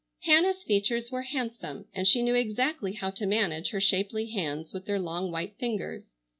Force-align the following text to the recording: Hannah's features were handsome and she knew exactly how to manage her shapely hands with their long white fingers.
Hannah's 0.21 0.63
features 0.63 1.11
were 1.11 1.21
handsome 1.21 1.85
and 1.93 2.07
she 2.07 2.23
knew 2.23 2.33
exactly 2.33 2.93
how 2.93 3.11
to 3.11 3.27
manage 3.27 3.69
her 3.69 3.79
shapely 3.79 4.31
hands 4.31 4.73
with 4.73 4.85
their 4.87 4.97
long 4.97 5.31
white 5.31 5.59
fingers. 5.59 6.09